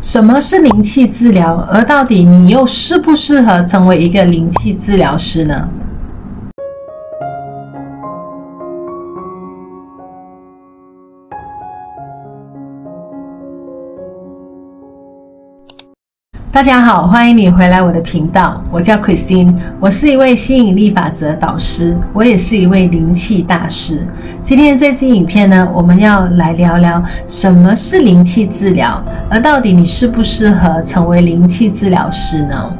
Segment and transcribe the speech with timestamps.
[0.00, 1.56] 什么是灵气治疗？
[1.70, 5.68] 而到底你又适不适合成为一个灵气治疗师呢？
[16.52, 18.60] 大家好，欢迎你回来我的频道。
[18.72, 24.04] 我叫 Christine，我是一位吸引力法则导师，我也是一位灵气大师。
[24.42, 32.76] 今天这支影片呢，我们要来聊聊什么是灵气治疗，而到底你适不适合成为灵气治疗师呢？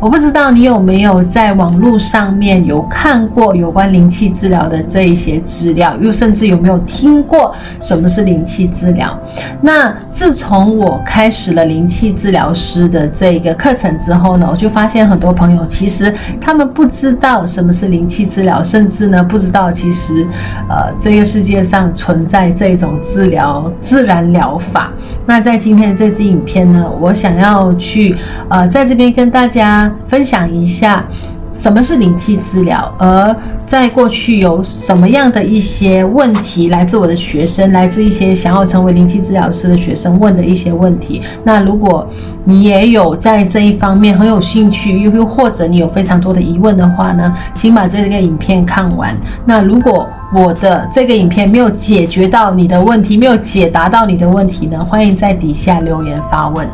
[0.00, 9.18] 我不知道你有没有在网络上面有看过有关灵气治疗的这一些资料，又甚至有没有听过什么是灵气治疗？
[9.60, 20.26] 那自从我开始了灵气治疗师的这个课程之后呢，我就发现很多朋友其实他们不知道什么是灵气治疗，甚至呢不知道其实
[20.68, 24.92] 呃这个世界上存在这种治疗自然疗法。
[25.26, 28.14] 那在今天的这支影片呢，我想要去
[28.48, 29.63] 呃在这边跟大家。
[30.08, 31.04] 分享一下
[31.52, 33.34] 什么是灵气治疗，而
[33.64, 41.22] 在过去有什么样的一些问题来自我的学生，来自一些想要成为灵气治疗师的学生问的一些问题。
[41.44, 42.06] 那如果
[42.44, 49.16] 你也有在这一方面很有兴趣，又又或者你有非常多的疑问的话呢，请把这个影片看完。
[49.46, 56.68] 那如果我的这个影片没有解决到你的问题，没有解答到你的问题呢，欢迎在底下留言发问。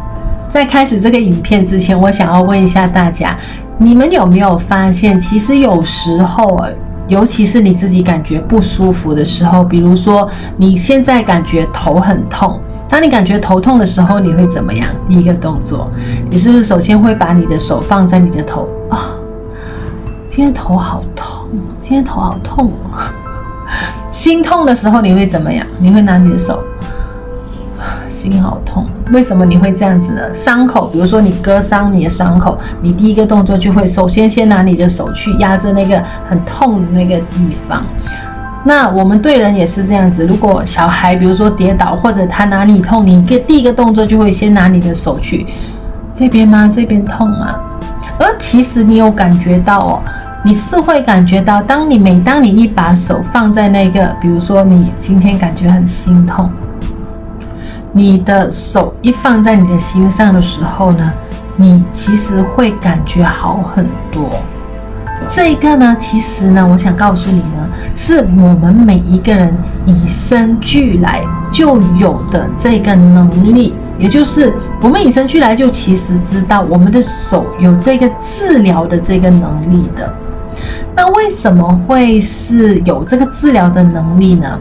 [0.50, 3.36] 在开始这个影片之前，我想要问一下大家，
[3.78, 6.60] 你们有没有发现，其实有时候，
[7.06, 14.88] 尤其是你自己感觉不舒服的时候，比如说你现在感觉头很痛，当你感觉头痛的时候，你会怎么样？
[15.08, 15.88] 第一个动作，
[16.28, 19.14] 你是不是首先会把你的手放在你的头啊？
[20.28, 21.48] 今天头好痛，
[21.80, 22.72] 今天头好痛。
[24.10, 25.64] 心痛的时候你会怎么样？
[25.78, 26.60] 你会拿你的手。
[28.10, 30.22] 心好痛，为什么你会这样子呢？
[30.34, 37.84] 伤口，比如说你割伤你的伤口，你第一个动作就会首先先拿你的手去压着那个很痛的那个地方。
[38.62, 45.46] 那我们对人也是这样子，如果小孩比如说跌倒或者他哪里痛，你第一个动作就会先拿你的手去
[46.14, 46.70] 这边吗？
[46.70, 47.54] 这边痛吗？
[48.18, 50.02] 而其实你有感觉到哦，
[50.44, 56.50] 你是会感觉到，当你每当你一把手放在那个，比如说你今天感觉很心痛。
[57.92, 61.10] 你的手一放在你的心上的时候呢，
[61.56, 64.28] 你其实会感觉好很多。
[65.28, 69.54] 这一个呢，其实呢，我想告诉你呢，是我们每一个人
[69.86, 80.10] 与生俱来就有的这个能力，也就是我们与生俱来就其实知道我们的手有这个治疗的这个能力的。
[80.96, 84.58] 那为什么会是有这个治疗的能力呢？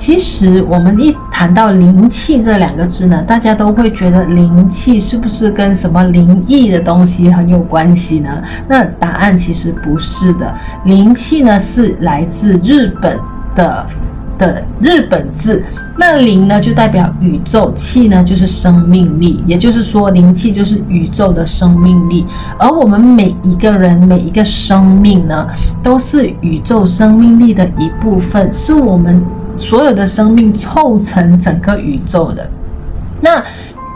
[0.00, 8.30] 其实我们一谈到灵气这两个字呢，大家都会觉得灵气是不是跟什么灵异的东西很有关系呢？
[8.66, 10.54] 那答案其实不是的，
[10.86, 13.18] 灵气呢是来自日本
[13.54, 13.86] 的
[14.38, 15.62] 的日本字，
[15.98, 22.26] 那灵呢就代表宇宙，气呢就是生命力，也就是说灵气就是宇宙的生命力，
[22.58, 25.46] 而我们每一个人每一个生命呢
[25.82, 29.22] 都是宇宙生命力的一部分，是我们。
[29.60, 32.48] 所有的生命凑成整个宇宙的，
[33.20, 33.44] 那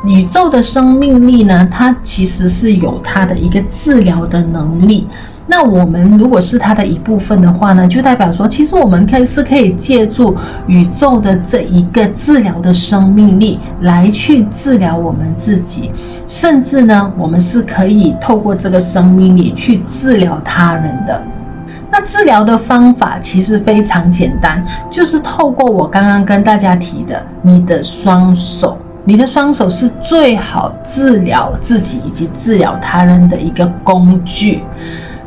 [0.05, 1.67] 宇宙的生命力呢？
[1.73, 5.09] 它其实是有它的一个治疗的能力。
[5.47, 10.37] 那我们如果是它的一部分的话呢，就代表说，其实我们可以是可以借助
[10.67, 15.91] 宇宙的这一个治疗的生命力来去治疗我们自己，
[16.27, 21.23] 甚至呢，我们是可以透过这个生命力去治疗他人的。
[21.97, 24.61] 那治疗的方法其实非常简单，
[24.91, 34.65] 就是透过我刚刚跟大家提的，你的双手，你的双手是最好治疗自己以及治疗他人的一个工具。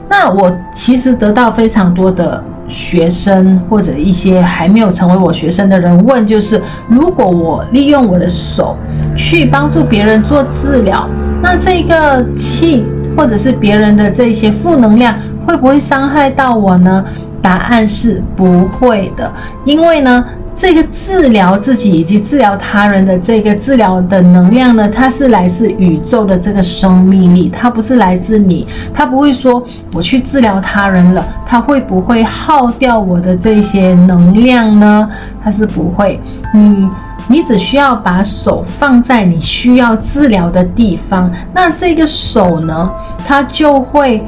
[0.10, 8.76] 那我其实得到非常多的学生或者一些还没有成为我学生的人问，就是如果我利用我的手
[9.16, 11.08] 去帮助别人做治疗，
[11.42, 12.86] 那这个气
[13.16, 15.16] 或者是别人的这些负能量。
[15.48, 17.04] 会不会伤害到我呢？
[17.42, 19.32] 答案是不会的，
[19.64, 29.64] 因为呢，这个治疗自己以及治疗他人的这个治疗的能量呢，它是来自宇宙的这个生命力，它不是来自你，它不会说
[29.94, 35.10] 我去治疗他人了，它会不会耗掉我的这些能量呢？
[35.42, 36.20] 它是不会，
[36.54, 36.90] 你
[37.28, 42.92] 你只需要把手放在你需要治疗的地方，那这个手呢，
[43.26, 44.22] 它就会。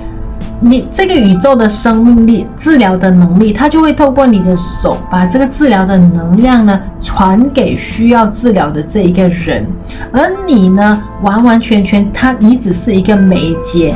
[0.61, 9.65] 你这个宇宙的生命力、治疗的能力，它就会透过你的手，把这个治疗的能量呢传给需要治疗的这一个人，
[10.11, 13.95] 而你呢，完完全全，它你只是一个媒介，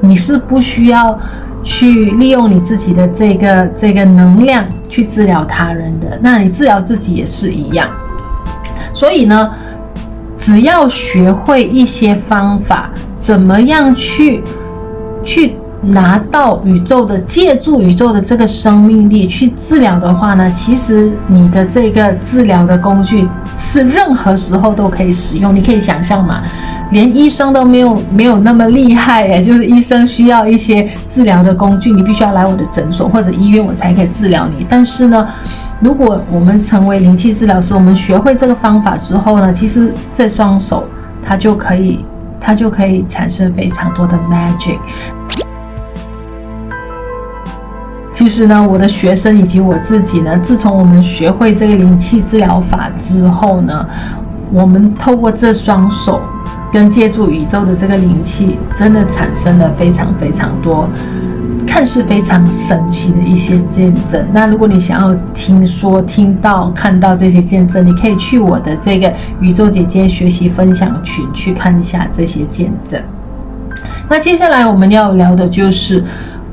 [0.00, 1.18] 你是不需要
[1.64, 7.88] 去利用你自己的这个这个能量去治疗他人的，那你治疗自己也是一样。
[8.92, 9.50] 所以呢，
[10.36, 12.88] 只要学会一些方法，
[13.18, 14.44] 怎么样去
[15.24, 15.56] 去。
[15.86, 25.54] 拿到宇宙的，借助宇宙的这个生命力去治疗的话呢，其实你的这个治疗的工具是任何时候都可以使用。
[25.54, 26.42] 你可以想象嘛，
[26.90, 34.66] 连医生都没有没有那么厉害诶，就是医生需要一些治疗的工具，你必须要来我的诊所或者医院，我才可以治疗你。
[34.68, 35.26] 但是呢，
[35.80, 40.84] 如果我们成为灵气治疗师，我们学会这个方法之后呢，其实这双手
[41.26, 42.04] 它就可以，
[42.40, 44.78] 它就可以产生非常多的 magic。
[48.14, 53.84] 其实呢，我的学生以及我自己呢，自从我们学会这个灵气治疗法之后呢，
[54.52, 56.22] 我们透过这双手
[56.72, 60.88] 跟借助宇宙的这个灵气，真的产生了非常非常多，
[61.66, 64.24] 看似非常神奇的一些见证。
[64.32, 73.02] 那如果你想要听说、听到、看到这些见证，你可以去我的这个宇宙姐姐学习分享群去看一下这些见证。
[74.08, 76.04] 那接下来我们要聊的就是。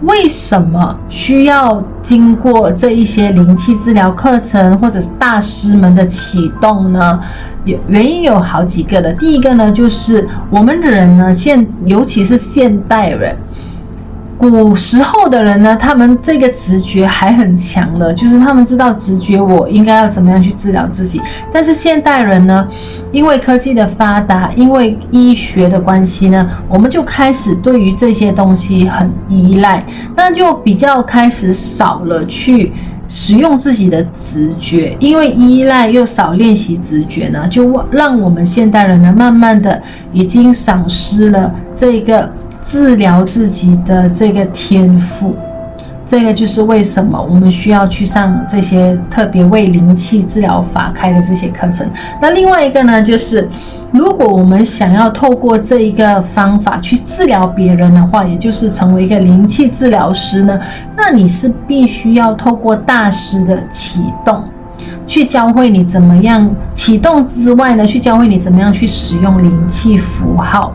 [0.02, 7.20] 为什么需要经过这一些灵气治疗课程或者是大师们的启动呢？
[7.66, 9.14] 有原因有好几个的。
[9.14, 13.36] 第一个呢，就是我们人呢，现尤其是现代人。
[14.50, 21.22] 古时候的人呢，他们这个直觉还很强的，就是他们知道直觉我应该要怎么样去治疗自己。
[21.52, 22.68] 但是现代人呢，
[23.12, 29.86] 因为科技的发达，因为医学的关系呢，我们就开始对于这些东西很依赖，
[30.16, 32.74] 那就比较开始少了去
[33.08, 39.80] 使用自己的直觉，因为依赖又少练习直觉呢，就让我们现代人呢，慢慢的
[40.12, 42.28] 已经丧失了这个。
[42.72, 45.36] 治疗自己的这个天赋，
[46.06, 51.86] 这个就是为什么我们需要去上这些特别为灵气治疗法开的这些课程。
[52.22, 53.46] 那另外一个呢，就是
[53.92, 60.58] 如果我们想要透过这一个方法去治疗别人的话，也就是成为一个灵气治疗师呢，
[60.96, 64.42] 那你是必须要透过大师的启动。
[65.12, 70.74] 去教会你怎么样启动之外呢，去教会你怎么样去使用灵气符号。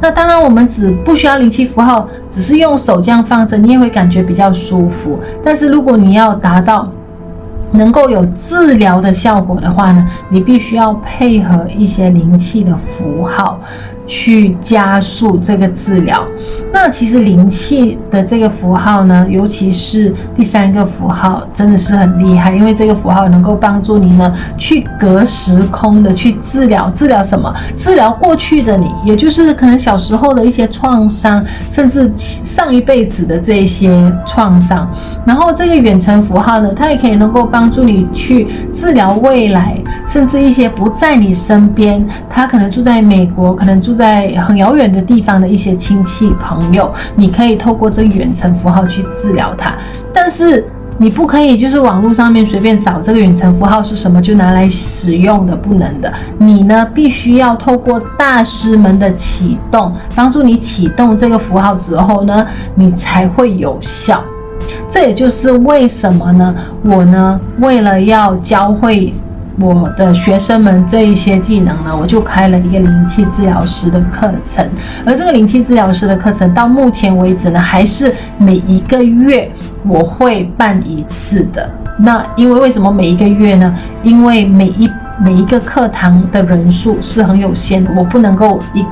[0.00, 5.20] 那当然，我们只不需要灵气符号，只是用手这样放着，你也会感觉比较舒服。
[5.40, 6.90] 但是如果你要达到
[7.70, 13.60] 能够有治疗的效果的话呢，你必须要配合一些灵气的符号。
[14.06, 16.24] 去加速这个治疗。
[16.72, 26.88] 那其实灵气的这个符号呢，尤其是第三个符号，真的是很厉害，因为这个符号能够帮助你呢，去隔时空的去治疗。
[26.90, 27.52] 治疗什么？
[27.76, 34.88] 治疗过去的你，也就是可能小时候的一些创伤，甚至上一辈子的这些创伤。
[35.26, 39.76] 然后这个远程符号呢，它也可以能够帮助你去治疗未来，
[40.06, 43.95] 甚至一些不在你身边，他可能住在美国，可能住。
[43.96, 49.74] 在很遥远的地方的一些亲戚朋友，你可以透过这个远程符号去治疗他，
[50.12, 56.12] 但是你不可以就是网络上面随便找这个远程符号是什么就拿来使用的，不能的。
[56.38, 64.22] 你呢，必须要透过大师们的启动，帮助你启动这个符号之后呢，你才会有效。
[64.90, 66.54] 这也就是为什么呢，
[66.84, 69.12] 我呢，为了要教会。
[69.58, 74.68] 我的学生们这一些技能呢，我就开了一个灵气治疗师的课程，
[75.04, 79.50] 而这个灵气治疗师的课程到目前为止呢，还是每一个月
[79.86, 81.70] 我会办一次的。
[81.98, 83.74] 那因为为什么每一个月呢？
[84.02, 88.84] 因为每一每一个课堂的人数是很有限的，我不能够一。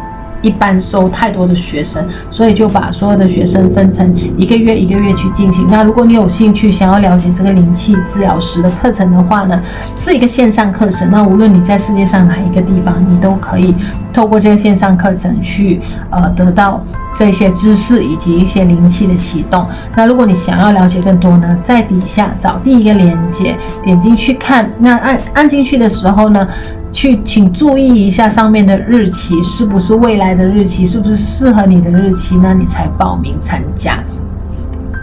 [0.45, 5.67] 一般收太多的学生，所以就把所有的学生分成一个月一个月去进行。
[5.69, 9.61] 那如果你有兴趣想要了解这个灵气治疗师的课程的话呢，
[9.97, 11.11] 是一个线上课程。
[11.11, 13.75] 那无论你在世界上哪一个地方，你都可以
[14.13, 16.85] 透过这个线上课程去呃得到
[17.17, 19.67] 这些知识以及一些灵气的启动。
[19.97, 24.71] 那如果你想要了解更多呢，在底下找第一个链接，点进去看。
[24.79, 26.47] 那按按进去的时候呢，
[26.95, 33.99] 去，请注意一下上面的日期是不是未来的日期，是不是适合你的日期，那你才报名参加。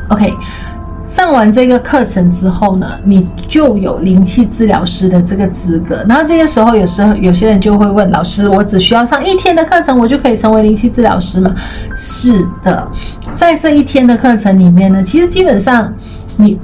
[0.08, 0.34] OK，
[1.08, 6.04] 上完这个课程之后呢，你就有灵气治疗师的这个资格。
[6.08, 11.54] 然后这个时候，有时候有些人就会问老师：“我只需要上一天的课程，我就可以成为灵气治疗师吗？”
[11.96, 12.88] 是的，
[13.36, 15.94] 在这一天的课程里面呢，其实基本上
[16.38, 16.58] 你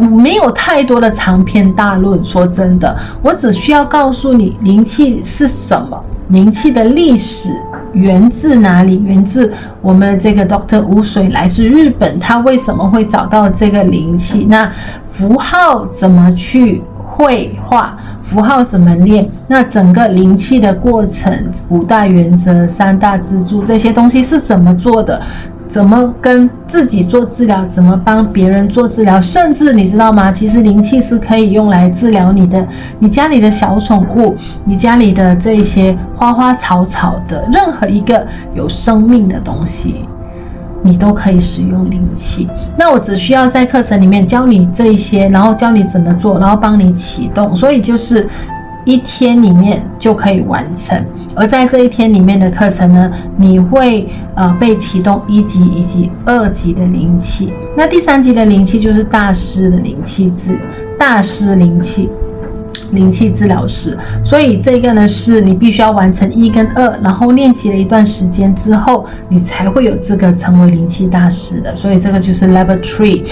[0.00, 2.24] 没有太多的长篇大论。
[2.24, 7.50] 说真的，我只需要告诉你灵气是什么，灵气的历史。
[7.92, 8.98] 源自哪里？
[9.06, 9.50] 源自
[9.80, 14.46] 我们这个 Doctor 无水来自日本，他为什么会找到这个灵气？
[14.50, 14.70] 那
[15.10, 17.96] 符号怎么去绘画？
[18.22, 19.26] 符号怎么练？
[19.46, 21.32] 那整个灵气的过程，
[21.70, 25.22] 五大原则、三大支柱这些东西是怎么做的？
[25.68, 27.64] 怎么跟自己做治疗？
[27.66, 29.20] 怎么帮别人做治疗？
[29.20, 30.32] 甚至你知道吗？
[30.32, 32.66] 其实灵气是可以用来治疗你的，
[32.98, 40.06] 你家里的小宠物，你家里的这些花花草草的，任何一个有生命的东西，
[40.82, 42.48] 你都可以使用灵气。
[42.78, 47.54] 那我只需要在课程里面教你这一些，然后教你怎么做，然后帮你启动。
[47.54, 48.28] 所以就是。
[48.88, 50.96] 一天里面就可以完成，
[51.36, 60.58] 而在这一天里面的课程呢，你会呃被启动一级以及二级的灵气，那第三级的灵气就是大师的灵气治，
[60.98, 62.08] 大师灵气，
[62.92, 63.96] 灵气治疗师。
[64.24, 71.74] 所以这个呢是你必须要完成一跟二，然后练习了一段时间之后，你才会有资格成为灵气大师的。
[71.74, 73.22] 所以这个就是 Level Three。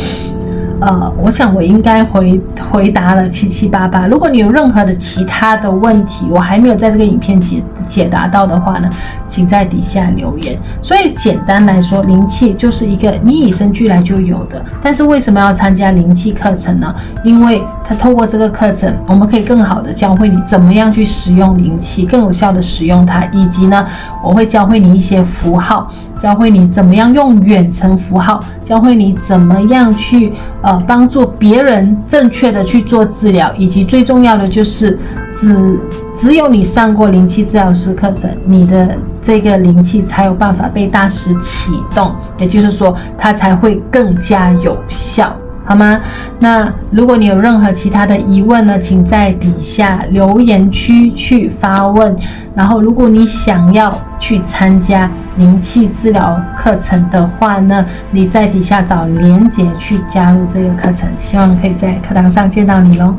[0.84, 2.38] 呃，我想我应该回
[2.70, 4.06] 回答了七七八八。
[4.06, 8.90] 如果你有任何的其他的问题，我还没有在这个影片解解答到的话呢，
[9.26, 10.58] 请在底下留言。
[10.82, 14.62] 所以简单来说，灵气就是一个你与生俱来就有的。
[14.82, 16.94] 但是为什么要参加灵气课程呢？
[17.24, 23.86] 因为它透过这个课程，我们可以更好的教会你怎么样去使用灵气，更有效的使用它，以及呢，
[24.22, 25.90] 我会教会你一些符号。
[26.20, 34.98] 教会你怎么样用远程符号，教会你怎么样去呃帮助别人正确的去做治疗，以及最重要的就是
[35.32, 35.78] 只
[36.14, 45.34] 只有你上过灵气治疗师课程，你的这个灵气才有办法被大师启动，也就是说它才会更加有效。
[45.64, 45.98] 好吗？
[46.38, 52.14] 那如果你有任何其他的疑问呢，请在底下留言区去发问。
[52.54, 61.08] 然后，如果你想要去参加灵气治疗课程的话呢，你在底下找连结去加入这个课程。
[61.18, 63.14] 希望可以在课堂上见到你喽。